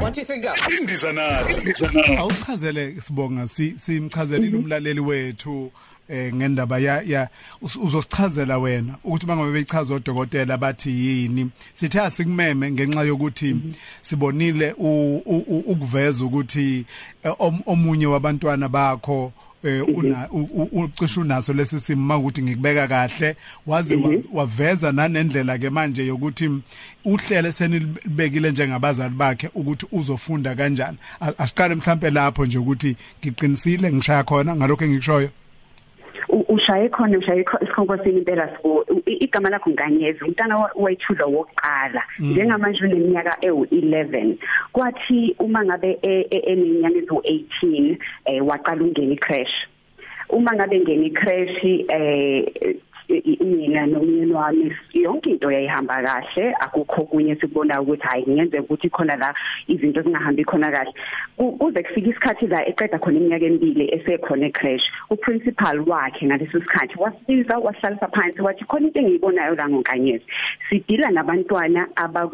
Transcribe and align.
1 0.00 0.12
2 0.12 0.24
3 0.24 0.40
go. 0.40 0.52
Indiza 0.80 1.12
nathi. 1.12 1.74
Awuchazele 2.18 3.00
sibonga 3.00 3.48
simchazelile 3.48 4.56
umlaleli 4.56 5.00
wethu 5.00 5.72
eh 6.08 6.34
ngendaba 6.34 6.78
ya 6.78 7.02
ya 7.02 7.28
uzosichazela 7.82 8.58
wena 8.58 8.94
ukuthi 9.04 9.26
bangabe 9.26 9.52
beyichaza 9.52 9.94
odokotela 9.94 10.58
bathi 10.58 10.90
yini. 10.90 11.50
Sithe 11.72 12.00
asikumeme 12.00 12.70
ngenxa 12.70 13.02
yokuthi 13.02 13.56
sibonile 14.00 14.72
ukuveza 15.66 16.24
ukuthi 16.24 16.84
eh, 17.22 17.34
omunye 17.66 18.06
wabantwana 18.06 18.68
bakho 18.68 19.32
eh 19.64 19.82
una 19.88 20.28
ucisha 20.72 21.20
unaso 21.20 21.52
lesi 21.52 21.80
simo 21.80 22.02
makuthi 22.06 22.42
ngikubeka 22.42 22.88
kahle. 22.88 23.36
Waze 23.66 23.96
Mhm. 23.96 24.22
waveza 24.32 24.92
nanendlela 24.92 25.58
ke 25.58 25.70
manje 25.70 26.06
yokuthi 26.06 26.50
uhlele 27.04 27.52
senibekile 27.52 28.50
njengabazali 28.50 29.14
bakhe 29.14 29.50
ukuthi 29.54 29.86
uzofunda 29.92 30.54
kanjani. 30.54 30.98
A- 31.20 31.38
asiqale 31.38 31.74
mhlambe 31.74 32.10
lapho 32.10 32.46
nje 32.46 32.58
ukuthi 32.58 32.96
ngiqinisile 33.20 33.92
ngishaya 33.92 34.22
khona 34.24 34.56
ngalokho 34.56 34.84
engikushoyo 34.84 35.28
U- 35.28 35.30
ushaye 36.28 36.88
khona 36.88 37.18
ushaye 37.18 37.42
kho- 37.44 37.62
isikhonkosini 37.64 38.18
impela 38.18 38.48
I- 39.06 39.18
igama 39.24 39.50
lakho 39.50 39.70
nganyeza 39.70 40.24
umntana 40.26 40.56
wa- 40.56 40.72
wethulo 40.76 41.26
wokuqala 41.26 42.02
njengamanje 42.20 42.84
uneminyaka 42.84 43.36
ewu11 43.42 44.36
kwathi 44.72 45.34
uma 45.38 45.64
ngabe 45.64 45.98
e- 46.02 46.26
e- 46.30 46.42
eneminyaka 46.52 46.98
ezu18 46.98 47.96
eh 48.26 48.46
waqala 48.46 48.82
ungena 48.84 49.12
icrash. 49.14 49.54
Uma 50.30 50.52
ngabe 50.54 50.80
ngena 50.80 51.06
icrash 51.06 51.64
eh 51.64 52.76
mina 53.08 53.86
nomyeni 53.86 54.32
wami 54.32 54.72
yonke 54.92 55.30
into 55.30 55.50
yayihamba 55.50 56.02
kahle. 56.02 56.54
Akukho 56.60 57.04
kunye 57.04 57.34
sikubona 57.36 57.80
ukuthi 57.82 58.02
hayi 58.02 58.24
ngiyenzeka 58.28 58.62
ukuthi 58.62 58.90
khona 58.90 59.16
la 59.16 59.34
izinto 59.68 60.02
zingahambi 60.02 60.44
khona 60.44 60.70
kahle. 60.70 60.92
Ku- 61.36 61.52
kuze 61.58 61.82
kufika 61.82 62.10
isikhathi 62.10 62.46
la 62.46 62.66
eqeda 62.68 62.98
khona 62.98 63.18
iminyaka 63.18 63.46
emibili 63.46 63.88
esekhona 63.94 64.46
ecrash 64.46 64.82
uprincipal 65.10 65.80
wakhe 65.88 66.26
ngaleso 66.26 66.60
sikhathi 66.60 66.98
wasiza 66.98 67.58
wahlalisa 67.58 68.08
phansi 68.08 68.42
wathi 68.42 68.64
khona 68.64 68.86
into 68.86 69.00
engiyibonayo 69.00 69.54
la 69.54 69.68
ngonkanyezi 69.68 70.24
sidila 70.68 71.10
nabantwana 71.10 71.88
aba 71.96 72.30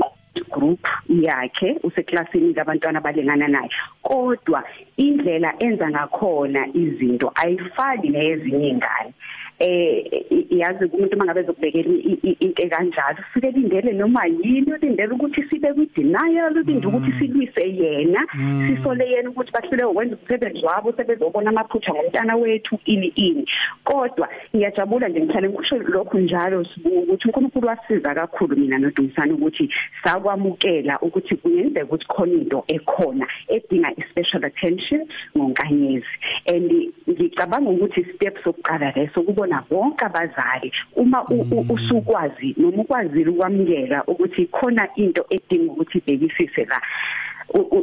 group 0.50 0.81
yakhe 1.09 1.78
useklasini 1.83 2.53
labantwana 2.55 2.98
abalingana 2.98 3.48
naye. 3.48 3.70
Kodwa 4.03 4.64
indlela 4.97 5.55
enza 5.59 5.91
ngakhona 5.91 6.66
izinto 6.75 7.33
ayifani 7.34 8.09
neyezinye 8.09 8.69
ingane 8.69 9.14
eh 9.58 10.05
yazi 10.50 10.84
umuntu 10.84 11.16
mangabe 11.16 11.41
ezokubekela 11.41 11.88
i- 11.88 12.20
i- 12.22 12.36
into 12.41 12.62
ekanjalo 12.62 13.19
ufike 13.20 13.50
lindele 13.50 13.92
noma 13.92 14.27
yini 14.27 14.72
ulindele 14.72 15.12
ukuthi 15.14 15.42
sibe 15.48 15.72
kwi 15.72 15.88
denial 15.97 16.56
ulinde 16.56 16.86
ukuthi 16.86 17.12
silwise 17.19 17.64
yena 17.80 18.20
sisole 18.66 19.10
yena 19.10 19.30
ukuthi 19.30 19.52
bahlule 19.52 19.84
ukwenza 19.84 20.16
umsebenzi 20.16 20.64
wabo 20.66 20.92
sebezobona 20.92 21.50
amaphutha 21.50 21.92
ngomntana 21.94 22.36
wethu 22.36 22.78
ini 22.84 23.06
ini. 23.16 23.47
Kodwa 23.84 24.28
ngiyajabula 24.55 25.08
nje 25.08 25.20
ngihlale 25.20 25.48
ngisho 25.48 25.78
lokhu 25.78 26.19
njalo 26.19 26.64
sibuka 26.64 26.98
ukuthi 26.98 27.28
uNkulunkulu 27.28 27.69
wasiza 27.69 28.14
kakhulu 28.14 28.56
mina 28.56 28.78
noDumisana 28.78 29.34
ukuthi 29.34 29.69
sakwamukela 30.05 30.98
ukuthi 31.00 31.36
kuyenzeka 31.36 31.84
ukuthi 31.86 32.06
khona 32.06 32.32
into 32.32 32.64
ekhona 32.69 33.27
edinga 33.48 33.91
i-special 33.97 34.44
attention 34.44 35.06
ngonkanyezi. 35.36 36.06
And 36.47 36.72
ngicabanga 37.08 37.70
ukuthi 37.70 38.05
step 38.14 38.38
sokuqala 38.44 38.92
leso 38.97 39.20
kubona 39.45 39.64
bonke 39.70 40.05
abazali. 40.05 40.73
Uma 40.97 41.23
u- 41.28 41.67
usukwazi 41.69 42.55
noma 42.56 42.83
ukwazile 42.83 43.31
ukwamukela 43.31 44.05
ukuthi 44.06 44.47
khona 44.47 44.89
into 44.97 45.25
edinga 45.31 45.73
ukuthi 45.73 45.98
ibhekisise 45.98 46.64
la 46.64 46.81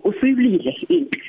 usuyilile 0.04 0.76
into. 0.89 1.20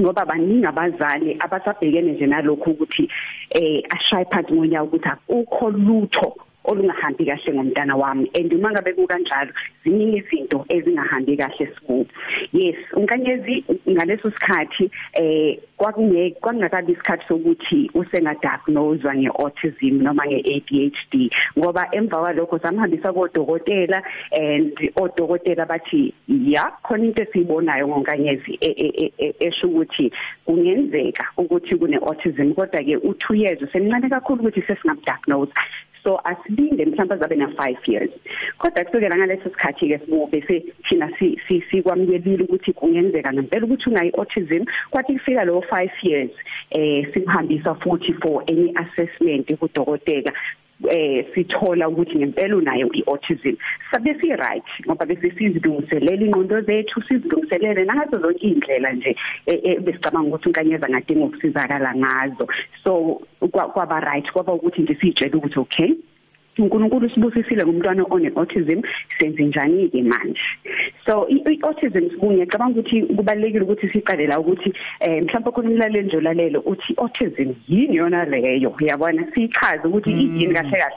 Ngoba 0.00 0.24
baningi 0.24 0.66
abazali 0.66 1.36
abasabhekene 1.40 2.12
nje 2.12 2.26
nalokho 2.26 2.70
ukuthi 2.70 3.08
eh 3.50 3.82
ashaye 3.90 4.24
phansi 4.30 4.52
ngonyawo 4.52 4.86
ukuthi 4.86 5.08
akukho 5.08 5.70
lutho 5.70 6.36
olungahambi 6.68 7.24
kahle 7.24 7.54
ngomntana 7.54 7.96
wami. 7.96 8.30
And 8.34 8.52
uma 8.52 8.70
ngabe 8.70 8.92
kukanjalo 8.92 9.52
ziningi 9.84 10.18
izinto 10.18 10.64
ezingahambi 10.68 11.36
kahle 11.36 11.66
siku 11.74 12.06
yes 12.52 12.76
unkanyezi 12.92 13.64
ngaleso 13.88 14.30
sikhathi 14.30 14.90
eh 15.12 15.58
kwakunge 15.76 16.30
kwangakabi 16.40 16.92
isikhathi 16.92 17.24
sokuthi 17.28 17.90
usengadiagnosed 17.94 19.06
ngeautism 19.16 20.02
noma 20.02 20.26
ngeADHD 20.26 21.30
ngoba 21.58 21.88
emva 21.92 22.20
kwalokho 22.20 22.58
samhambisa 22.58 23.12
kodokotela 23.12 24.02
and 24.32 24.92
odokotela 24.96 25.66
bathi 25.66 26.14
ya 26.28 26.72
khona 26.82 27.04
into 27.04 27.22
esiyibonayo 27.22 27.88
ngonkanyezi 27.88 28.58
e- 28.60 28.74
e- 28.76 29.12
e- 29.18 29.34
esho 29.40 29.68
ukuthi 29.68 30.12
kungenzeka 30.44 31.24
ukuthi 31.36 31.76
kune 31.76 31.96
autism 31.96 32.54
kodwa 32.54 32.82
ke 32.82 32.96
u2 32.96 33.36
years 33.36 33.62
usemncane 33.62 34.08
kakhulu 34.08 34.40
ukuthi 34.40 34.62
sesingamdiagnose. 34.62 35.52
So 36.04 36.20
asilinde 36.24 36.84
mhlawumbe 36.84 37.14
azabe 37.14 37.36
na 37.36 37.46
5 37.46 37.92
years. 37.92 38.10
Kodwa 38.58 38.84
kusukela 38.84 39.16
ngaleso 39.16 39.50
sikhathi 39.50 39.88
ke 39.88 39.98
sibube 39.98 40.38
bese 40.40 40.64
thina 40.88 41.10
si 41.18 41.40
si- 41.48 41.62
sikwamukelile 41.70 42.44
ukuthi 42.44 42.72
kungenzeka 42.72 43.32
ngempela 43.32 43.66
ukuthi 43.66 43.90
unayi 43.90 44.10
autism 44.10 44.64
kwathi 44.90 45.12
kufika 45.12 45.44
lo 45.44 45.64
5 45.70 45.90
years 46.02 46.30
eh 46.70 47.06
simhambisa 47.14 47.74
futhi 47.74 48.12
for 48.12 48.42
any 48.46 48.72
assessment 48.76 49.52
kudokotela 49.58 50.32
eh 50.90 51.26
sithola 51.34 51.88
ukuthi 51.88 52.18
ngempela 52.18 52.56
unayo 52.56 52.90
iautism. 52.92 53.56
Sabe 53.90 54.14
si 54.20 54.28
right 54.28 54.64
ngoba 54.86 55.06
bese 55.06 55.30
sizilungiselela 55.30 56.24
ingqondo 56.24 56.60
zethu 56.60 57.02
sizilungiselele 57.02 57.84
nazo 57.84 58.18
zonke 58.18 58.46
indlela 58.46 58.92
nje 58.92 59.16
eh, 59.46 59.60
eh, 59.62 59.80
besicabanga 59.80 60.28
ukuthi 60.28 60.48
unkanyeza 60.48 60.88
ngadinga 60.88 61.24
ukusizakala 61.24 61.94
ngazo. 61.94 62.46
So 62.84 63.20
kwa- 63.50 63.68
kwaba 63.68 64.00
right 64.00 64.32
kwaba 64.32 64.52
ukuthi 64.52 64.82
nje 64.82 64.94
sitshela 65.00 65.36
ukuthi 65.36 65.58
okay 65.60 65.94
uNkulunkulu 66.58 67.10
sibusisile 67.10 67.64
ngumntwana 67.64 68.04
one 68.10 68.32
autism 68.36 68.82
senze 69.18 69.44
njani 69.44 69.88
ke 69.88 70.02
manje? 70.02 70.40
So 71.08 71.26
i- 71.28 71.42
i- 71.52 71.58
autism 71.62 72.10
sibunye 72.10 72.46
cabanga 72.46 72.80
ukuthi 72.80 73.02
kubalekile 73.16 73.64
ukuthi 73.64 73.88
siqale 73.88 74.26
la 74.26 74.38
ukuthi 74.40 74.72
eh 75.00 75.22
mhlawumbe 75.22 75.50
khona 75.50 75.70
umlaleli 75.70 76.06
nje 76.06 76.16
olalelo 76.16 76.60
uthi 76.60 76.94
autism 76.96 77.54
yini 77.68 77.96
yona 77.96 78.24
leyo? 78.24 78.74
Uyabona 78.80 79.24
sichaze 79.34 79.88
ukuthi 79.88 80.10
yini 80.10 80.54
kahle 80.54 80.70
kahle. 80.78 80.96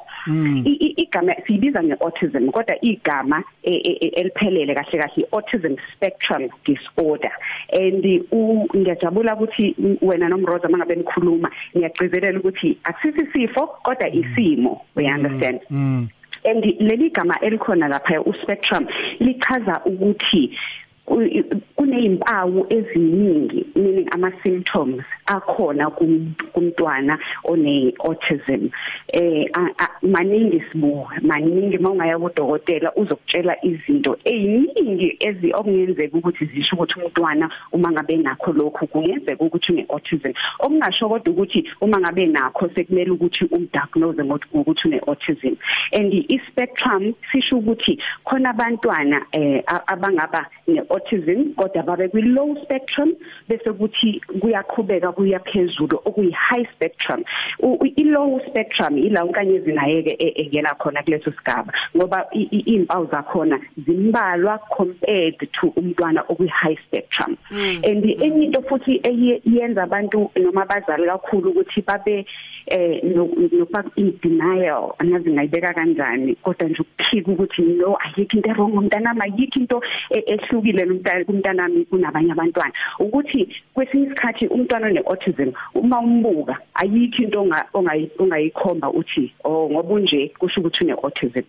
I- 0.66 0.78
i- 0.86 0.94
igama 1.02 1.34
siyibiza 1.48 1.84
ngeautism 1.84 2.50
kodwa 2.52 2.76
igama 2.82 3.44
e- 3.64 3.72
e- 3.72 3.98
e- 4.02 4.14
eliphelele 4.20 4.76
kahle 4.76 4.98
kahle 5.00 5.26
autism 5.32 5.76
spectrum 5.96 6.50
disorder. 6.66 7.32
And 7.74 8.06
u- 8.32 8.68
ngiyajabula 8.76 9.36
ukuthi 9.36 9.76
wena 10.02 10.30
nomroza 10.30 10.70
mangabe 10.70 10.96
nikhuluma 10.96 11.50
ngiyagcizelela 11.78 12.40
ukuthi 12.40 12.78
akusisi 12.84 13.32
sifo 13.34 13.68
kodwa 13.84 14.10
isimo. 14.10 14.82
We 14.96 15.06
understand. 15.06 15.60
Mm. 15.70 16.08
And 16.46 16.64
leli 16.80 17.10
gama 17.10 17.36
elikhona 17.42 17.88
lapha 17.88 18.22
uspectrum 18.22 18.88
lichaza 19.20 19.82
ukuthi 19.86 20.58
ku- 21.06 21.44
kunezimpawu 21.76 22.66
eziningi 22.70 23.66
meaning 23.76 24.08
ama 24.12 24.32
symptoms 24.44 25.04
akhona 25.36 25.90
kum- 25.98 26.36
kumntwana 26.54 27.18
one 27.44 27.94
autism. 28.00 28.70
Eh 29.14 29.46
a- 29.54 29.74
a- 29.84 29.98
maningi 30.02 30.62
sibu 30.72 31.08
maningi 31.22 31.78
mawungaya 31.78 32.20
kudokotela 32.20 32.92
uzokutshela 32.96 33.56
izinto 33.66 34.18
eziningi 34.26 35.18
ezi 35.20 35.54
okungenzeka 35.54 36.18
ukuthi 36.18 36.46
zisho 36.46 36.76
ukuthi 36.76 37.00
umntwana 37.00 37.50
uma 37.72 37.92
ngabe 37.92 38.18
nakho 38.18 38.54
lokhu 38.54 38.88
kungenzeka 38.88 39.44
ukuthi 39.46 39.72
une 39.74 39.86
autism 39.90 40.34
okungasho 40.60 41.10
kodwa 41.10 41.34
ukuthi 41.34 41.64
uma 41.82 41.98
ngabe 42.00 42.26
nakho 42.26 42.70
sekumele 42.76 43.12
ukuthi 43.12 43.46
umdiagnose 43.52 44.24
ngokuthi 44.24 44.88
une 44.88 45.00
autism 45.08 45.56
and 45.94 46.14
i-spectrum 46.30 47.14
sisho 47.32 47.58
ukuthi 47.58 48.00
khona 48.26 48.50
abantwana 48.50 49.26
eh 49.32 49.64
a- 49.68 49.88
abangaba 49.88 50.46
ne-autism 50.68 51.54
kodwa 51.56 51.84
babe 51.84 52.08
kwi-low 52.08 52.56
spectrum 52.64 53.14
bese 53.50 53.72
kuthi 53.74 54.22
kuyaqhubeka 54.42 55.12
kuya 55.22 55.40
phezulu 55.40 56.02
okuyi 56.06 56.32
high 56.32 56.66
spectrum. 56.76 57.24
U- 57.60 57.78
u- 57.82 57.94
i-low 57.96 58.40
spectrum 58.50 58.98
ila 58.98 59.26
unkanyezi 59.26 59.72
naye 59.74 60.02
ke 60.04 60.16
e- 60.20 60.34
engena 60.42 60.74
khona 60.80 61.04
kuleso 61.04 61.32
sigaba 61.32 61.72
ngoba 61.96 62.26
i- 62.34 62.50
i- 62.52 62.64
izimpawu 62.66 63.06
zakhona 63.12 63.60
zimbalwa 63.86 64.58
compared 64.78 65.38
to 65.52 65.68
umntwana 65.78 66.24
okwi 66.30 66.48
high 66.48 66.78
spectrum 66.88 67.38
and 67.86 68.06
enye 68.06 68.46
into 68.46 68.62
futhi 68.62 69.00
eye- 69.04 69.42
yenza 69.46 69.84
abantu 69.84 70.32
noma 70.36 70.62
abazali 70.64 71.06
kakhulu 71.08 71.50
ukuthi 71.52 71.82
babe 71.86 72.26
eh 72.68 73.04
nokuba 73.04 73.84
in 73.96 74.14
denial 74.24 74.94
angazi 75.00 75.30
ngayibeka 75.32 75.74
kanjani 75.74 76.36
kodwa 76.36 76.70
nje 76.70 76.82
ukuphika 76.82 77.32
ukuthi 77.32 77.62
no 77.62 77.98
ayikho 78.02 78.38
into 78.38 78.50
wrong 78.54 78.74
ngomntanami 78.74 79.22
ayikho 79.22 79.60
into 79.60 79.82
e- 80.10 80.24
ehlukile 80.34 80.86
nomntana 80.86 81.26
kumntanami 81.26 81.86
kunabanye 81.86 82.32
abantwana. 82.32 82.74
Ukuthi 83.00 83.48
kwesinye 83.74 84.06
isikhathi 84.08 84.48
umntwana 84.48 84.90
one-autism 85.02 85.54
uma 85.74 86.00
umbuka 86.00 86.58
ayikho 86.74 87.24
into 87.24 87.40
onga- 87.42 87.68
ongayi- 87.74 88.12
ongayikhomba 88.20 88.90
uthi 88.90 89.34
oh 89.44 89.70
ngoba 89.70 89.94
unje 89.94 90.32
kusho 90.40 90.62
ukuthi 90.62 90.84
une-autism. 90.84 91.44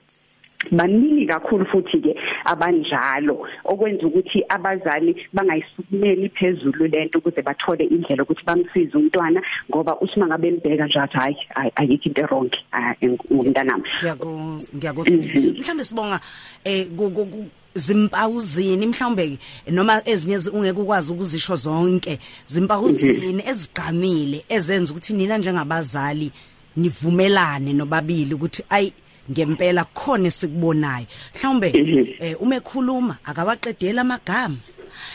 Baningi 0.70 1.26
kakhulu 1.26 1.66
futhi 1.66 2.00
ke 2.00 2.16
abanjalo 2.44 3.46
okwenza 3.64 4.06
ukuthi 4.06 4.44
abazali 4.48 5.16
bangayisukumeli 5.32 6.28
phezulu 6.28 6.86
lento 6.86 7.18
ukuze 7.18 7.42
bathole 7.42 7.84
indlela 7.84 8.22
ukuthi 8.22 8.44
bamsize 8.44 8.98
umntwana 8.98 9.42
ngoba 9.70 10.00
usima 10.00 10.26
ngabe 10.26 10.50
mbheka 10.50 10.86
nje 10.86 10.98
athi 11.00 11.16
hayi 11.16 11.36
ayikho 11.76 12.08
into 12.08 12.22
wrong 12.26 12.50
ngumntanami 13.32 13.84
ngiyakuzwa 13.98 14.76
ngiyakuzwa 14.76 15.16
mhm. 15.16 15.58
mhlambe 15.58 15.84
sibonga 15.84 16.20
eh 16.64 16.86
zimpawuzini 17.74 18.86
mhlawumbe 18.86 19.38
noma 19.70 20.02
ezinye 20.04 20.38
ungeke 20.52 20.80
ukwazi 20.80 21.12
ukuzisho 21.12 21.56
zonke 21.56 22.18
zimpawuzini 22.46 23.42
mhm. 23.42 23.48
ezigqamile 23.50 24.44
ezenza 24.48 24.92
ukuthi 24.92 25.12
nina 25.12 25.38
njengabazali 25.38 26.32
nivumelane 26.76 27.72
nobabili 27.72 28.34
ukuthi 28.34 28.62
ayi 28.68 28.92
ngempela 29.30 29.84
khona 29.84 30.30
sikubonayo 30.30 31.06
mhlawumbe 31.34 31.72
mhm. 31.72 32.06
eh 32.20 32.42
uma 32.42 32.56
ekhuluma 32.56 33.18
akawaqedela 33.24 34.00
amagama. 34.00 34.56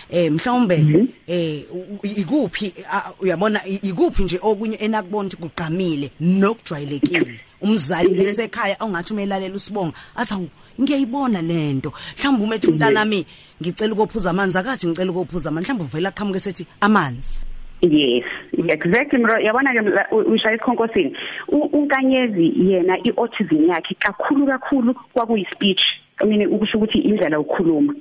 Eh 0.09 0.31
mhlawumbe 0.31 0.77
mhm. 0.77 1.07
eh 1.27 1.65
ikuphi 2.04 2.74
uyabona 3.19 3.65
ikuphi 3.65 4.24
nje 4.24 4.39
okunye 4.42 4.75
enakubona 4.75 5.27
ukuthi 5.27 5.38
kugqamile 5.38 6.12
nokujwayelekile? 6.19 7.39
Umzali 7.62 8.09
lesekhaya 8.09 8.77
ongathi 8.80 9.13
umelalela 9.13 9.56
usibonga 9.56 9.94
athi 10.15 10.50
ngiyayibona 10.81 11.42
lento 11.42 11.94
mhlawumbe 12.18 12.44
umethi 12.44 12.68
umntana 12.68 12.92
nami 12.92 13.25
ngicela 13.62 13.94
ukophuza 13.94 14.30
amanzi 14.30 14.57
akathi 14.57 14.88
ngicela 14.88 15.12
ukophuza 15.12 15.50
amanzi. 15.50 15.65
Mhlawumbe 15.65 15.86
uvela 15.86 16.12
qhamuke 16.12 16.39
sethi 16.39 16.65
amanzi. 16.81 17.38
Yes, 17.81 18.24
exactly 18.57 19.19
mro 19.19 19.39
yabona 19.39 19.74
ke 19.74 19.81
ushaya 20.12 20.56
isikhonkosini 20.56 21.18
unkanyezi 21.47 22.53
yena 22.57 22.97
iautism 23.03 23.69
yakhe 23.69 23.95
kakhulu 24.00 24.47
kakhulu 24.47 24.94
kwakuyi 25.13 25.45
speech 25.53 25.81
I 26.19 26.25
mean 26.25 26.47
ukusho 26.47 26.77
ukuthi 26.77 26.97
indlela 26.97 27.39
ukukhuluma 27.39 27.94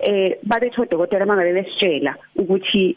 eh 0.00 0.36
babetho 0.42 0.84
dokotela 0.84 1.26
mangabe 1.26 1.52
besitshela 1.52 2.16
ukuthi 2.36 2.96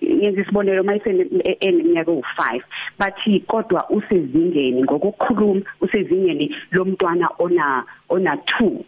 yenza 0.00 0.42
isibonelo 0.42 0.82
mayisene 0.84 1.26
eneminyaka 1.60 2.10
u5 2.10 2.60
bathi 2.98 3.40
kodwa 3.40 3.90
usezingeni 3.90 4.82
ngokukhuluma 4.82 5.62
usezingeni 5.80 6.54
lomntwana 6.72 7.28
ona 7.38 7.84
ona 8.08 8.34
2 8.34 8.84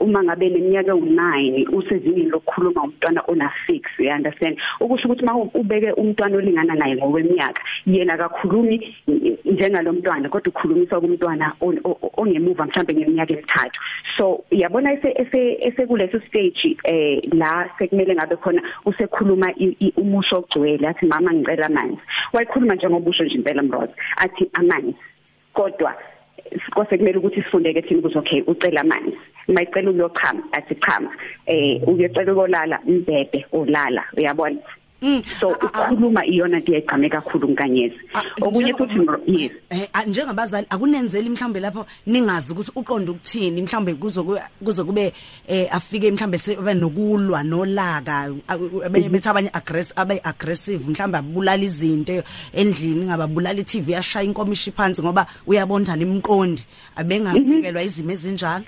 uma 0.00 0.22
ngabe 0.22 0.48
leminyaka 0.48 0.92
u9 0.92 1.74
usezingeni 1.76 2.30
lokukhuluma 2.30 2.82
umntwana 2.82 3.22
ona 3.28 3.52
6 3.68 3.80
you 3.98 4.10
understand? 4.10 4.58
Ukusho 4.80 5.08
ukuthi 5.08 5.22
uma 5.24 5.50
ubeke 5.54 5.92
umntwana 5.92 6.36
olingana 6.36 6.74
naye 6.74 6.96
ngokweminyaka 6.96 7.62
yena 7.86 8.14
akakhulumi 8.14 8.96
njengalomntwana 9.44 10.28
kodwa 10.28 10.48
ukhulumisa 10.48 11.00
kumntwana 11.00 11.52
ongemuva 12.16 12.66
mhlambe 12.66 12.94
ngeminyaka 12.94 13.32
emithathu. 13.32 13.80
So 14.16 14.44
yabona 14.50 14.92
ese 14.92 15.58
ese 15.60 15.86
kuleso 15.86 16.20
stage 16.28 16.76
eh 16.84 17.22
la 17.32 17.70
sekumele 17.78 18.14
ngabe 18.14 18.36
khona 18.36 18.62
usekhuluma 18.84 19.52
umusho 19.96 20.36
ogcwele 20.36 20.88
athi 20.88 21.06
mama 21.06 21.32
ngicela 21.32 21.66
amanzi. 21.66 21.98
Wayikhuluma 22.32 22.74
njengobusho 22.74 23.24
nje 23.24 23.34
impela 23.34 23.62
mroza 23.62 23.94
athi 24.16 24.50
amanzi. 24.52 24.96
Kodwa 25.54 25.94
kose 26.74 26.98
kumele 26.98 27.18
ukuthi 27.18 27.42
sifundeke 27.42 27.82
thina 27.82 28.00
ukuthi 28.00 28.18
okay 28.18 28.42
ucela 28.46 28.80
amanzi. 28.80 29.18
Mayicela 29.48 29.90
uyochama 29.90 30.42
athi 30.52 30.74
chama 30.74 31.10
eh 31.46 31.80
uyocela 31.88 32.32
ukolala 32.32 32.78
mbebe 32.86 33.46
olala 33.52 34.04
uyabona? 34.16 34.60
Mm. 35.02 35.22
so 35.40 35.48
ukukhuluma 35.48 36.26
iyona 36.26 36.58
nto 36.58 36.74
eyigqame 36.74 37.08
kakhulu 37.08 37.48
nkanyezi 37.48 37.94
okunye 38.42 38.74
futhi 38.74 38.98
yes. 39.26 39.52
Eh 39.70 39.86
njengabazali 40.06 40.66
akunenzeli 40.70 41.30
mhlambe 41.30 41.60
lapho 41.60 41.86
ningazi 42.06 42.52
ukuthi 42.52 42.72
uqonda 42.74 43.12
ukuthini 43.12 43.62
mhlambe 43.62 43.94
kuzo 43.94 44.24
kuzo 44.64 44.84
kube 44.84 45.12
eh 45.46 45.68
afike 45.70 46.10
mhlambe 46.10 46.38
sebe 46.38 46.74
nokulwa 46.74 47.44
nolaka 47.44 48.34
abenye 48.84 49.08
bethi 49.08 49.28
abanye 49.28 49.50
aggressive 49.52 50.00
abe 50.00 50.20
aggressive 50.24 50.90
mhlambe 50.90 51.18
abulala 51.18 51.62
izinto 51.62 52.22
endlini 52.52 53.06
ngababulala 53.06 53.60
iTV 53.60 53.90
yashaya 53.90 54.26
inkomishi 54.26 54.72
phansi 54.72 55.02
ngoba 55.02 55.26
uyabondana 55.46 56.02
imqondi 56.02 56.66
abengafikelwa 56.96 57.82
izimo 57.82 58.10
ezinjalo. 58.10 58.64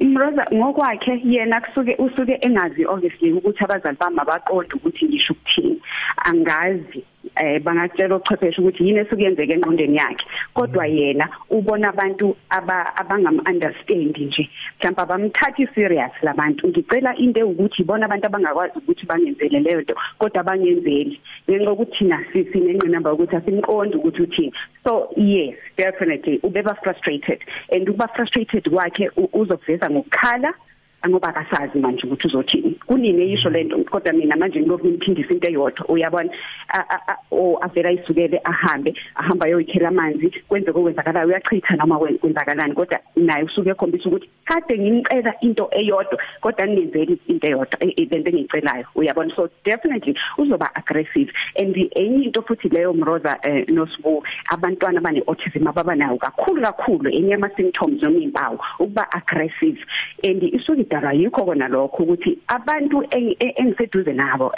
Mroza 0.00 0.46
ngokwakhe 0.54 1.20
yena 1.24 1.60
kusuke 1.60 1.96
usuke 1.98 2.38
engazi 2.40 2.86
obviously 2.86 3.32
ukuthi 3.32 3.64
abazali 3.64 3.96
bami 4.00 4.18
abaqonda 4.20 4.74
ukuthi 4.74 5.06
ngisho 5.06 5.32
ukuthini. 5.32 5.80
Angazi. 6.24 7.04
Eh 7.36 7.60
bangakutshela 7.62 8.14
ochwepheshe 8.16 8.60
ukuthi 8.60 8.86
yini 8.86 9.00
esukuyenzeka 9.00 9.54
engqondweni 9.54 9.96
yakhe. 9.96 10.26
Kodwa 10.54 10.86
yena 10.86 11.28
ubona 11.50 11.88
abantu 11.88 12.36
abangam 12.50 13.40
understand 13.46 14.16
nje. 14.16 14.48
Mhlawumbe 14.80 15.02
abamthathi 15.02 15.68
serious 15.74 16.12
labantu 16.22 16.68
ngicela 16.68 17.16
into 17.16 17.46
ukuthi 17.46 17.82
ibona 17.82 18.06
abantu 18.06 18.26
abangakwazi 18.26 18.78
ukuthi 18.78 19.06
bangenzele 19.06 19.60
leyo 19.60 19.80
nto 19.80 19.94
kodwa 20.18 20.42
bangenzeli. 20.42 21.20
Ngenxa 21.48 21.72
ukuthi 21.72 21.96
thina 21.98 22.24
sinenqinamba 22.32 23.12
ukuthi 23.12 23.36
asimqondi 23.36 23.96
ukuthi 23.96 24.22
uthini. 24.22 24.52
So 24.84 25.08
yes 25.16 25.56
definitely 25.76 26.38
ubeba 26.42 26.74
frustrated. 26.82 27.40
And 27.70 27.88
ukuba 27.88 28.08
frustrated 28.14 28.64
kwakhe 28.70 29.10
uzokuveza 29.32 29.90
ngokukhala 29.90 30.54
ngoba 31.08 31.28
akasazi 31.28 31.78
manje 31.78 32.06
ukuthi 32.06 32.26
uzothini 32.26 32.76
kunini 32.86 33.22
eyisho 33.22 33.50
lento 33.50 33.76
kodwa 33.90 34.12
mina 34.12 34.36
manje 34.36 34.60
ngiloku 34.60 34.86
ngimphindisa 34.86 35.34
into 35.34 35.48
eyodwa. 35.48 35.88
Uyabona? 35.88 36.30
O 37.30 37.58
avela 37.62 37.92
isukele 37.92 38.40
ahambe 38.44 38.94
ahamba 39.14 39.48
yoyikhela 39.48 39.88
amanzi 39.88 40.30
kwenze 40.48 40.70
okwenzakalayo. 40.70 41.28
Uyachitha 41.28 41.76
noma 41.76 41.98
kwenzakalani 41.98 42.74
kodwa 42.74 42.98
naye 43.16 43.44
usuke 43.44 43.70
ekhombisa 43.70 44.08
ukuthi 44.08 44.28
kade 44.44 44.78
ngimcela 44.78 45.34
into 45.40 45.68
eyodwa 45.72 46.18
kodwa 46.40 46.66
ningenzeli 46.66 47.18
into 47.28 47.46
eyodwa 47.46 47.78
lento 47.80 48.30
engiyicelayo. 48.30 48.86
Uyabona? 48.94 49.34
So 49.36 49.48
definitely 49.64 50.14
uzoba 50.38 50.70
aggressive. 50.74 51.32
And 51.58 51.74
enye 51.74 52.24
into 52.24 52.42
futhi 52.42 52.68
leyo 52.68 52.94
mroza 52.94 53.38
eh, 53.42 53.64
nosibu 53.68 54.22
abantwana 54.50 54.98
abane 54.98 55.22
autism 55.26 55.66
ababa 55.66 55.94
nayo 55.94 56.16
kakhulu 56.16 56.62
kakhulu 56.62 57.10
enye 57.10 57.34
ama 57.34 57.50
symptoms 57.56 58.02
noma 58.02 58.18
impawu 58.18 58.58
ukuba 58.78 59.06
aggressive. 59.12 59.78
And 60.22 60.42
isuke 60.42 60.84
idalwa 60.96 61.12
yikho 61.12 61.44
kona 61.44 61.68
lokho 61.68 62.02
ukuthi 62.02 62.38
abantu 62.48 63.04
engiseduze 63.10 64.12
nabo 64.12 64.52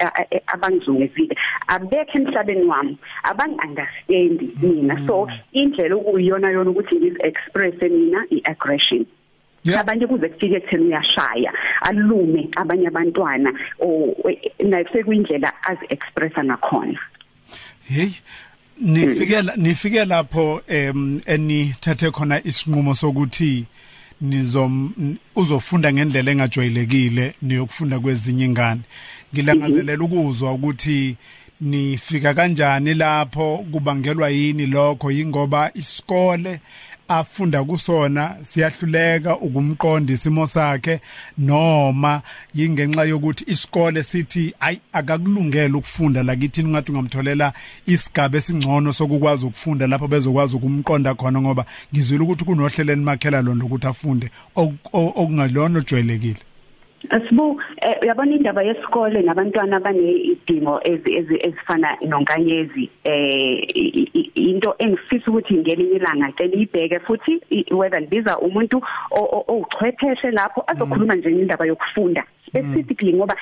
abangizungezile 0.47 1.37
abekho 1.67 2.19
emhlabeni 2.19 2.65
wami 2.65 2.99
abangi-understand 3.25 4.41
mina. 4.63 5.07
So 5.07 5.29
indlela 5.53 5.97
okuyiyona 5.97 6.51
yona 6.51 6.71
ukuthi 6.71 6.95
ngizi-express 6.97 7.83
mina 7.83 8.25
i-aggression. 8.31 9.07
Abanye 9.79 10.07
kuze 10.07 10.29
kufike 10.29 10.57
ekutheni 10.57 10.85
uyashaya 10.85 11.53
alume 11.83 12.49
abanye 12.57 12.89
abantwana 12.89 13.53
naye 14.59 14.85
sekuyindlela 14.93 15.53
azi-expressa 15.65 16.45
ngakhona 16.45 16.99
hey 17.89 18.11
nifikela 18.81 19.57
nifike 19.57 20.05
lapho 20.05 20.63
em 20.69 21.21
enithathe 21.27 22.11
khona 22.11 22.41
isinqumo 22.45 22.95
sokuthi 22.95 23.67
nizom 24.21 24.93
uzofunda 25.37 25.93
ngendlela 25.93 26.31
engajwayelekile 26.31 27.35
niyokufunda 27.43 28.01
kwezinye 28.01 28.45
ingane. 28.45 28.81
Ngilangazelela 29.35 30.05
ukuzwa 30.05 30.53
ukuthi 30.53 31.17
nifika 31.61 32.35
kanjani 32.35 32.95
lapho 32.95 33.65
kubangelwa 33.73 34.31
yini 34.31 34.67
lokho 34.67 35.11
yingoba 35.11 35.71
isikole 35.75 36.61
afunda 37.09 37.65
kusona 37.65 38.37
siyahluleka 38.43 39.37
ukumqonda 39.37 40.13
isimo 40.13 40.47
sakhe 40.47 41.01
noma 41.39 42.23
yingenxa 42.55 43.05
yokuthi 43.05 43.45
isikole 43.47 44.03
sithi 44.03 44.55
ay 44.61 44.77
akakulungela 44.93 45.79
ukufunda 45.79 46.23
lakithi 46.23 46.65
ngathi 46.65 46.93
ungamtholela 46.93 47.53
isigaba 47.87 48.39
esingcono 48.39 48.93
sokukwazi 48.93 49.47
ukufunda 49.47 49.87
lapho 49.87 50.09
bezokwazi 50.09 50.57
ukumqonda 50.57 51.15
khona 51.15 51.41
ngoba 51.41 51.65
ngizwile 51.93 52.23
ukuthi 52.23 52.45
kunohleleni 52.45 53.05
makhela 53.05 53.43
lona 53.43 53.65
ukuthi 53.65 53.87
afunde 53.87 54.31
okungalona 54.93 55.79
ojwayelekile. 55.79 56.48
Asibu 57.11 57.61
eh, 57.81 57.97
uyabona 58.03 58.35
indaba 58.35 58.63
yesikole 58.63 59.23
nabantwana 59.23 59.77
abanezidingo 59.77 60.81
ezifana 60.85 61.97
nonkanyezi 62.07 62.91
eh 63.05 64.29
into 64.35 64.75
engifisa 64.79 65.31
ukuthi 65.31 65.55
ngelinye 65.55 65.97
ilanga 65.97 66.33
cela 66.37 66.57
ibheke 66.57 66.99
futhi 67.01 67.41
whether 67.71 68.01
libiza 68.01 68.39
umuntu 68.39 68.83
owuchwepheshe 69.11 70.31
lapho 70.31 70.65
azokhuluma 70.67 71.15
nje 71.15 71.31
indaba 71.31 71.67
yokufunda 71.67 72.25
specifically 72.47 73.15
ngoba 73.15 73.37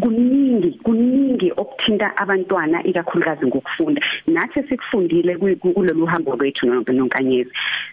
kuningi 0.00 0.70
kuningi 0.82 1.52
okuthinta 1.56 2.16
abantwana 2.16 2.82
ikakhulukazi 2.84 3.46
ngokufunda. 3.46 4.02
Nathi 4.26 4.62
sikufundile 4.62 5.36
kulolu 5.36 6.06
hambo 6.06 6.36
lwethu 6.36 6.66
nonkanyezi. 6.66 7.50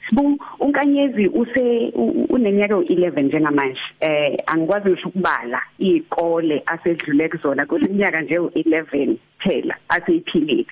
Sibu 0.09 0.39
unkanyezi 0.59 1.27
use 1.27 1.93
uneminyaka 2.29 2.75
u11 2.75 3.23
njengamanje. 3.23 3.79
Eh 3.99 4.37
angikwazi 4.47 4.89
ngisho 4.89 5.07
ukubala 5.09 5.61
izikole 5.79 6.63
asedlule 6.65 7.29
kuzona 7.29 7.65
kuleminyaka 7.65 8.21
nje 8.21 8.37
u11 8.39 9.15
phela 9.39 9.75
aseyiphilile. 9.89 10.65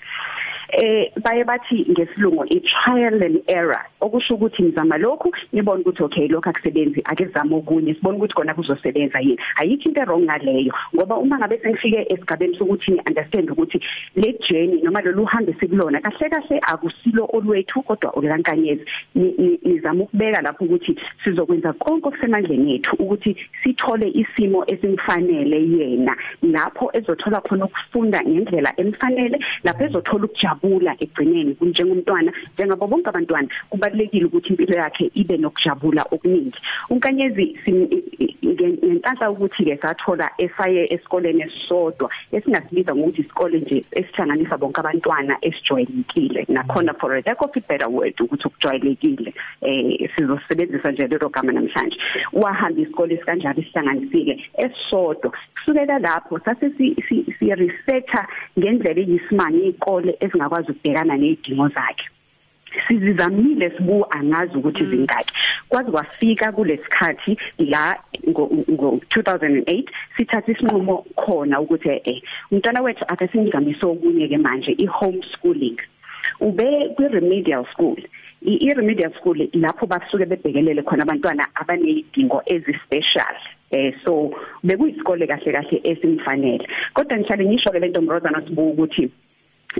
Eh 0.74 1.12
baye 1.24 1.44
bathi 1.44 1.86
ngesilungu 1.90 2.44
i 2.50 2.60
trial 2.60 3.24
and 3.24 3.42
error. 3.48 3.86
Okusho 4.02 4.36
ukuthi 4.36 4.64
ngizama 4.64 4.98
lokhu 4.98 5.32
ngibona 5.54 5.82
ukuthi 5.82 6.04
okay 6.04 6.28
lokho 6.28 6.50
akusebenzi 6.50 7.02
ake 7.06 7.26
sizame 7.26 7.56
okunye. 7.56 7.94
Sibona 7.94 8.18
ukuthi 8.18 8.34
kona 8.34 8.54
kuzosebenza 8.54 9.20
yini. 9.20 9.40
Ayikho 9.56 9.90
into 9.90 10.02
wrong 10.06 10.24
ngaleyo 10.26 10.74
ngoba 10.96 11.18
uma 11.18 11.38
ngabe 11.38 11.60
sengifike 11.60 12.06
esigabeni 12.10 12.58
sokuthi 12.58 12.92
ngi 12.92 13.02
understand 13.08 13.50
ukuthi 13.50 13.80
le 14.16 14.40
journey 14.50 14.82
noma 14.82 15.02
lolu 15.02 15.26
hambe 15.26 15.56
sikulona 15.60 16.02
kahle 16.02 16.30
kahle 16.30 16.60
akusilo 16.62 17.30
olwethu 17.34 17.82
kodwa 17.82 18.12
olakankanyezi 18.12 18.86
nizama 19.16 20.04
ukubeka 20.04 20.42
lapho 20.42 20.66
ukuthi 20.66 21.00
sizokwenza 21.24 21.74
konke 21.74 22.08
okusemandleni 22.08 22.76
ethu 22.76 22.96
ukuthi 23.00 23.38
sithole 23.64 24.10
isimo 24.10 24.64
esimfanele 24.68 25.60
yena. 25.62 26.16
Lapho 26.42 26.92
ezothola 26.94 27.42
khona 27.42 27.66
ukufunda 27.66 28.22
ngendlela 28.22 28.74
emfanele 28.78 29.40
lapho 29.64 29.84
ezothola 29.84 30.26
ukujabula 30.26 30.57
egcineni 31.00 31.56
kunjengomntwana 31.56 32.32
njengabo 32.54 32.88
bonke 32.88 33.10
abantwana 33.10 33.48
kubalekile 33.70 34.26
ukuthi 34.26 34.50
impilo 34.50 34.78
yakhe 34.78 35.12
ibe 35.14 35.38
nokujabula 35.38 36.06
okuningi. 36.12 36.60
Unkanyezi 36.90 37.58
ngenhlanhla 38.46 39.32
ukuthi 39.32 39.66
ke 39.66 39.78
sathola 39.78 40.32
esaye 40.38 40.88
esikoleni 40.94 41.42
esisodwa 41.42 42.10
esingasibiza 42.32 42.96
ngokuthi 42.96 43.22
isikole 43.22 43.60
nje 43.60 43.84
esihlanganisa 43.92 44.58
bonke 44.58 44.80
abantwana 44.80 45.38
esijwayelekile. 45.42 46.46
Nakhona 46.50 46.94
for 47.00 47.16
a 47.16 47.22
lack 47.26 47.42
of 47.42 47.56
a 47.56 47.62
better 47.62 47.90
word 47.90 48.16
ukuthi 48.20 48.48
ukujwayelekile 48.48 49.34
eh 49.62 50.10
sizosebenzisa 50.16 50.92
nje 50.92 51.08
lelo 51.08 51.30
gama 51.30 51.52
namhlanje. 51.52 51.98
Wahamba 52.34 52.82
isikole 52.82 53.16
esikanjalo 53.16 53.62
isihlanganisile 53.62 54.44
esisodwa. 54.58 55.32
Kusukela 55.54 56.00
lapho 56.00 56.40
sase 56.40 56.72
si 56.78 56.96
researcher 57.56 58.28
ngendlela 58.60 59.02
eyisimanga 59.02 59.58
izikole 59.58 60.18
ezingakwazi 60.48 60.72
ukubhekana 60.72 61.18
nezidingo 61.18 61.68
zakhe. 61.70 62.10
Sizizamile 62.88 63.72
sibu 63.78 64.06
angazi 64.10 64.58
ukuthi 64.58 64.84
mm. 64.84 64.90
zingaki. 64.90 65.34
Kwazi 65.70 65.92
kwafika 65.92 66.52
kulesikhathi 66.52 67.38
la 67.58 67.96
ngo 68.30 69.00
2008 69.10 69.84
sithatha 70.18 70.52
isinqumo 70.52 71.06
khona 71.16 71.62
ukuthi 71.62 71.90
eh 71.90 72.22
umntwana 72.52 72.82
wethu 72.82 73.06
akasingizamise 73.08 73.86
okunye 73.86 74.28
ke 74.28 74.38
manje 74.38 74.72
i 74.78 74.86
homeschooling 74.86 75.78
ube 76.40 76.90
kwi 76.96 77.08
remedial 77.08 77.66
school. 77.74 77.98
I 78.46 78.74
remedial 78.76 79.12
school 79.14 79.38
lapho 79.54 79.88
basuke 79.88 80.26
bebhekelele 80.26 80.84
khona 80.84 81.04
abantwana 81.04 81.48
abanezidingo 81.56 82.42
ezispecial. 82.46 83.36
Eh 83.72 83.94
so 84.06 84.32
bekuyisikole 84.64 85.28
kahle 85.28 85.52
kahle 85.52 85.82
esimfanele. 85.84 86.68
Kodwa 86.94 87.18
ngihlale 87.18 87.46
ngisho 87.46 87.72
ke 87.72 87.80
lento 87.80 88.02
Mrozana 88.02 88.42
sibuka 88.42 88.72
ukuthi 88.72 89.10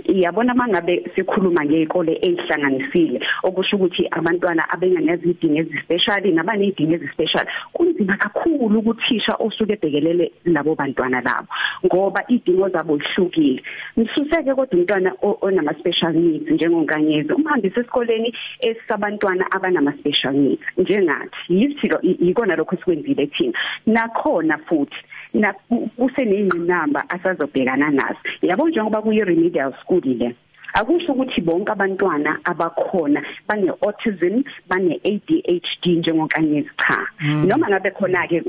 iyabona 0.04 0.54
mangabe 0.54 1.04
sikhuluma 1.14 1.64
ngezikole 1.64 2.18
ezihlanganisile 2.22 3.20
okusho 3.42 3.76
ukuthi 3.76 4.08
abantwana 4.10 4.62
abenganezidingo 4.70 5.58
ezispecial 5.60 6.24
nabanezidingo 6.34 6.94
ezispecial 6.94 7.46
kunzima 7.72 8.16
kakhulu 8.16 8.78
ukuthisha 8.78 9.34
osuke 9.38 9.72
ebhekelele 9.72 10.32
labo 10.44 10.74
bantwana 10.74 11.20
labo 11.20 11.48
ngoba 11.86 12.20
idingo 12.28 12.68
zabo 12.68 12.96
ihlukile 12.96 13.62
ngisuseke 13.98 14.54
kodwa 14.54 14.78
umntwana 14.78 15.10
onama 15.20 15.74
special 15.74 16.12
needs 16.12 16.50
njengonkanyezi 16.50 17.32
umhambise 17.32 17.80
esikoleni 17.80 18.34
esabantwana 18.60 19.44
abanama 19.50 19.92
special 19.92 20.34
needs. 20.34 20.62
Njengathi 20.78 21.36
yithi 21.48 21.90
yikona 22.20 22.56
lokho 22.56 22.76
sikwenzile 22.76 23.26
thina. 23.26 23.58
Nakhona 23.86 24.58
futhi 24.58 24.96
na 25.34 25.52
kuseneyingqinamba 25.96 27.10
asazobhekana 27.10 27.90
nazo 27.90 28.18
yabo 28.42 28.68
njengoba 28.68 29.02
kuyi 29.02 29.24
remedial 29.24 29.72
school 29.82 30.02
le 30.04 30.34
akusho 30.74 31.12
ukuthi 31.12 31.40
bonke 31.40 31.72
abantwana 31.72 32.38
abakhona 32.44 33.22
bane 33.48 33.70
autism 33.82 34.42
bane 34.68 35.00
ADHD 35.04 35.86
njengonkanyezi 35.86 36.70
cha 36.76 37.06
mm. 37.20 37.46
noma 37.46 37.68
ngabe 37.68 37.90
khona 37.90 38.28
ke 38.28 38.42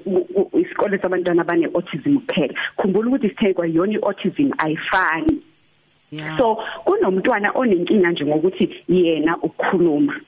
isikole 0.61 0.97
sabantwana 0.97 1.43
bane 1.43 1.65
autism 1.65 2.19
kuphela 2.19 2.53
khumbula 2.77 3.07
ukuthi 3.07 3.29
sithekwa 3.29 3.67
yona 3.67 3.93
iautism 3.93 4.51
ayifani 4.57 5.41
Yeah. 6.11 6.37
So 6.37 6.57
kunomntwana 6.85 7.51
onenkinga 7.51 8.11
nje 8.11 8.25
ngokuthi 8.25 8.83
yena 8.87 9.37
ukukhuluma 9.37 10.19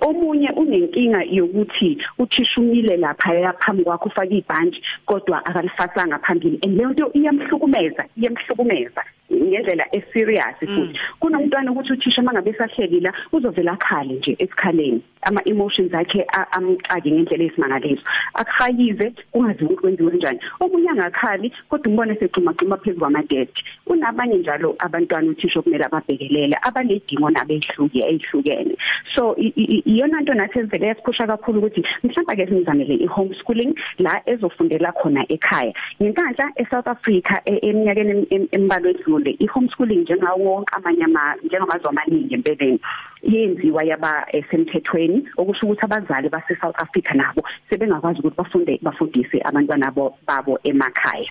omunye 0.00 0.50
unenkinga 0.50 1.22
yokuthi 1.22 1.98
uthishumile 2.18 2.96
lapha 2.96 3.34
yaphambi 3.34 3.84
kwakho 3.84 4.08
ufaka 4.08 4.34
ibhanji 4.34 4.82
kodwa 5.06 5.46
akalifasanga 5.46 6.18
phambili. 6.18 6.58
And 6.62 6.76
leyo 6.76 6.90
nto 6.90 7.10
iyamhlukumeza 7.12 8.04
iyamhlukumeza. 8.16 9.04
Ngendlela 9.32 9.84
eserious 9.92 10.58
futhi. 10.60 10.98
Kunomntwana 11.20 11.72
ukuthi 11.72 11.92
uthisha 11.92 12.22
mangabe 12.22 12.52
sahleli 12.52 13.00
la 13.00 13.12
uzovela 13.32 13.72
akhale 13.72 14.14
nje 14.14 14.36
esikhaleni. 14.38 15.02
Ama 15.22 15.40
emotions 15.44 15.94
akhe 15.94 16.26
amxake 16.52 17.10
ngendlela 17.10 17.44
esimangaliso 17.44 18.02
akuhayize 18.34 19.12
kungazi 19.32 19.64
ukuthi 19.64 19.80
kwenziwe 19.80 20.10
kanjani. 20.10 20.40
Omunye 20.60 20.90
angakhali 20.90 21.52
kodwa 21.68 21.90
umbone 21.90 22.14
sexuma 22.14 22.54
xuma 22.54 22.76
phezulu 22.76 23.00
kwamadesk. 23.00 23.56
Kunabanye 23.84 24.36
njalo 24.36 24.76
abantwana 24.78 25.30
uthisha 25.30 25.60
okumele 25.60 25.84
ababhekelele 25.84 26.56
abanedingo 26.62 27.30
nabehluke 27.30 27.98
ehlukene 27.98 28.76
so 29.14 29.34
iyona 29.36 30.20
nto 30.20 30.34
nathi 30.34 30.58
evele 30.58 30.86
yasiphusha 30.86 31.26
kakhulu 31.26 31.58
ukuthi 31.58 31.84
mhlawumbe 32.04 32.36
ke 32.36 32.46
simzamele 32.46 32.94
i-homeschooling 32.94 33.74
la 33.98 34.22
ezofundela 34.26 34.92
khona 34.92 35.24
ekhaya. 35.28 35.72
Ngenkanhla 36.02 36.52
eSouth 36.56 36.88
Africa 36.88 37.40
e, 37.44 37.58
eminyakeni 37.62 38.48
embalwa 38.52 38.90
edlule 38.90 39.19
i-homeschooling 39.28 40.02
njengawo 40.02 40.44
wonke 40.44 40.74
amanye 40.74 41.04
ama 41.04 41.36
njengamazwe 41.44 41.88
amaningi 41.88 42.34
empeleni 42.34 42.80
yenziwa 43.22 43.84
yaba 43.84 44.26
esemthethweni 44.32 45.28
okusho 45.36 45.66
ukuthi 45.66 45.84
abazali 45.84 46.28
base 46.28 46.56
South 46.60 46.82
Africa 46.82 47.12
nabo 47.14 47.42
sebengakwazi 47.70 48.20
ukuthi 48.20 48.36
bafunde 48.36 48.78
bafundise 48.82 49.42
abantwana 49.44 49.92
babo 50.26 50.58
emakhaya. 50.64 51.28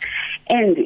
And 0.49 0.77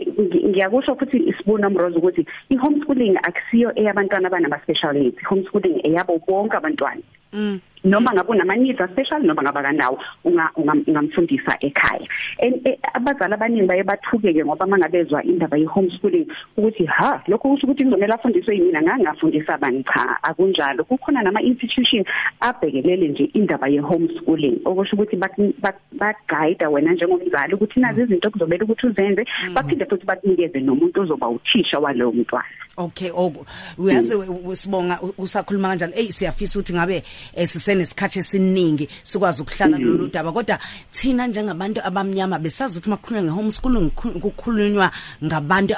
ngiyakusho 0.49 0.95
futhi 0.95 1.17
isibuna 1.17 1.69
mrozo 1.69 1.97
ukuthi 1.99 2.25
i-homeschooling 2.49 3.17
akusiyo 3.17 3.71
eyabantwana 3.75 4.27
abanama 4.27 4.59
special 4.63 4.93
needs. 4.93 5.17
Homeschooling 5.23 5.81
eyabo 5.83 6.19
bonke 6.27 6.57
abantwana. 6.57 7.01
Mm. 7.33 7.59
Noma 7.85 8.13
ngabe 8.13 8.31
unama 8.31 8.55
needs 8.55 8.79
special 8.91 9.19
noma 9.23 9.41
ngaba 9.41 9.61
kanawo 9.61 9.99
ungamfundisa 10.23 11.57
ekhaya. 11.59 12.07
And 12.39 12.63
abazali 12.95 13.33
abaningi 13.33 13.67
baye 13.67 13.83
bathukeke 13.83 14.45
ngoba 14.45 14.65
mangabezwa 14.65 15.21
indaba 15.23 15.57
ye 15.57 15.65
homeschooling 15.65 16.27
ukuthi 16.57 16.85
ha 16.85 17.21
lokho 17.27 17.49
kusho 17.49 17.67
ukuthi 17.67 17.83
ngizomela 17.83 18.15
afundiswe 18.15 18.55
yimina 18.55 18.81
ngangafundisa 18.81 19.55
abani 19.55 19.83
cha 19.83 20.23
akunjalo. 20.23 20.83
Kukhona 20.85 21.23
nama 21.23 21.41
institution 21.41 22.05
abhekelele 22.39 23.07
nje 23.07 23.23
indaba 23.33 23.67
ye 23.67 23.79
homeschooling 23.79 24.61
okusho 24.63 24.95
ukuthi 24.95 25.17
ba 25.17 26.13
guide 26.29 26.65
wena 26.67 26.93
njengomzali 26.93 27.53
ukuthi 27.53 27.79
nazi 27.81 28.01
izinto 28.01 28.31
kuzomela 28.31 28.63
ukuthi 28.63 28.87
uzenze. 28.87 29.25
Baphinde 29.53 29.85
futhi 29.85 30.05
bakunikeze 30.05 30.59
nomuntu 30.59 31.01
ozoba 31.01 31.27
uthisha 31.27 31.79
walowo 31.79 32.13
mntwana. 32.13 32.47
Okay 32.77 33.11
oku 33.11 33.45
uyazi 33.77 34.15
sibonga 34.53 34.99
usakhuluma 35.17 35.67
kanjalo. 35.67 35.93
Hey 35.93 36.11
siyafisa 36.11 36.59
ukuthi 36.59 36.73
ngabe 36.73 37.03
sisenesikhathi 37.35 38.19
esiningi 38.19 38.87
sikwazi 39.03 39.41
ukuhlala 39.41 39.77
kulolu 39.77 40.07
daba. 40.07 40.31
Kodwa 40.31 40.59
thina 40.91 41.27
njengabantu 41.27 41.81
abamnyama 41.83 42.39
besazi 42.39 42.77
ukuthi 42.77 42.89
makukhulunywa 42.89 43.23
ngehomeschooling 43.23 43.89
kukhulunywa 44.21 44.91
ngabantu 45.23 45.75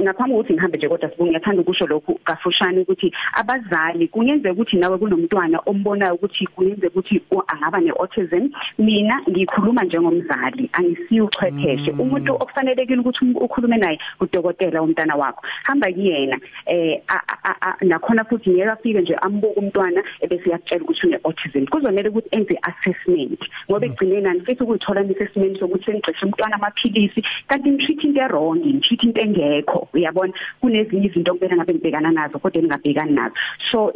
ngaphambi 0.00 0.34
kokuthi 0.34 0.52
ngihambe 0.52 0.78
nje 0.78 0.88
kodwa 0.88 1.10
sibungu 1.10 1.30
ngiyathanda 1.30 1.62
ukusho 1.62 1.86
lokhu 1.86 2.20
kafushane 2.24 2.80
ukuthi 2.80 3.12
abazali 3.32 4.08
kungenzeka 4.08 4.52
ukuthi 4.52 4.76
nawe 4.76 4.98
kunomntwana 4.98 5.60
ombonayo 5.66 6.14
ukuthi 6.14 6.46
kungenzeka 6.46 6.88
ukuthi 6.88 7.20
angaba 7.46 7.80
neautism. 7.80 8.48
Mina 8.78 9.22
ngikhuluma 9.30 9.84
njengomzali 9.84 10.70
angisiyo 10.72 11.24
uchwepheshe. 11.24 11.92
Mm. 11.92 12.00
umuntu 12.00 12.34
okufanelekile 12.34 13.00
ukuthi 13.00 13.24
ukhulume 13.34 13.76
naye 13.76 13.98
udokotela 14.20 14.80
womntana 14.80 15.16
wakho. 15.16 15.42
Hamba 15.62 15.92
kuyena 15.92 16.40
eh 16.66 17.00
nakhona 17.80 18.24
futhi 18.24 18.50
ngeke 18.50 18.70
afike 18.70 19.00
nje 19.00 19.14
ambuka 19.14 19.60
umntwana 19.60 20.04
ebese 20.20 20.50
yakutshela 20.50 20.84
ukuthi 20.84 21.06
une 21.06 21.18
autism 21.24 21.59
emsebenzini 21.60 21.66
kuzomela 21.66 22.10
ukuthi 22.10 22.28
enze 22.32 22.58
assessment. 22.62 23.40
Ngoba 23.70 23.86
egcineni 23.86 24.28
anifisa 24.28 24.64
ukuthola 24.64 25.00
assessment 25.00 25.58
sokuthi 25.58 25.84
sengixeshe 25.84 26.26
umntwana 26.26 26.56
amaphilisi 26.56 27.22
kanti 27.48 27.70
ngitreat 27.70 28.04
into 28.04 28.28
wrong 28.28 28.58
ngitreat 28.58 29.02
into 29.04 29.20
engekho 29.20 29.88
uyabona? 29.94 30.32
Kunezinye 30.60 31.06
izinto 31.06 31.32
okumele 31.32 31.56
ngabe 31.56 31.74
ngibhekana 31.74 32.10
nazo 32.10 32.38
kodwa 32.38 32.62
ngingabhekani 32.62 33.12
nazo. 33.12 33.34
So 33.70 33.92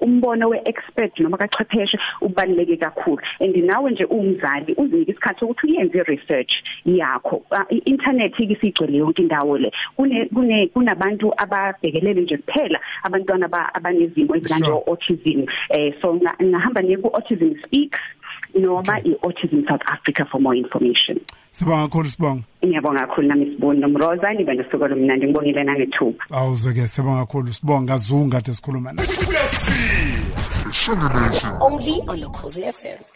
umbono 0.00 0.48
we-expert 0.48 1.18
noma 1.20 1.36
kachwepheshe 1.36 1.98
ubaluleke 2.20 2.76
kakhulu. 2.76 3.18
And 3.40 3.56
nawe 3.56 3.90
nje 3.90 4.04
umzali 4.04 4.74
uzinike 4.76 5.12
isikhathi 5.12 5.40
sokuthi 5.40 5.66
uyenze 5.66 6.02
research 6.02 6.52
yakho. 6.84 7.42
I-internet 7.70 8.38
isigcwele 8.38 8.98
yonke 8.98 9.22
indawo 9.22 9.58
le. 9.58 9.72
Kune 9.96 10.66
kunabantu 10.68 11.32
ababhekelele 11.36 12.20
nje 12.20 12.36
kuphela 12.36 12.80
abantwana 13.02 13.48
abanezimo 13.74 14.36
ezikanje 14.36 14.70
autism 14.70 15.46
eh 15.70 15.94
so 16.00 16.12
ngahamba 16.56 16.82
niye 16.82 16.96
ku 16.96 17.08
Autism 17.08 17.52
Speaks 17.66 18.00
noma 18.54 19.00
i-Autism 19.04 19.68
South 19.68 19.84
Africa 19.86 20.24
for 20.30 20.40
more 20.40 20.56
information. 20.56 21.20
Sibonga 21.52 21.88
kakhulu 21.88 22.08
sibonga. 22.08 22.42
Ngiyabonga 22.64 23.06
kakhulu 23.06 23.28
nami 23.28 23.46
siboni 23.46 23.80
nomroza 23.80 24.32
nibe 24.32 24.54
nosuku 24.54 24.86
lomnandi 24.88 25.26
ngibongile 25.26 25.64
nangethuba. 25.64 26.24
Awuzeke 26.30 26.86
sibonga 26.86 27.26
kakhulu. 27.26 27.52
Sibonga 27.52 27.92
kazunga 27.92 28.36
kade 28.36 28.54
sikhuluma 28.54 28.92
nawe 28.92 29.06
Only 31.60 32.00
on 32.08 32.20
Khosi 32.32 32.62
FM 32.72 33.15